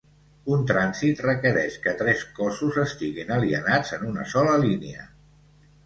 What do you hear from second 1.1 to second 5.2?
requereix que tres cossos estiguin alineats en una sola línia.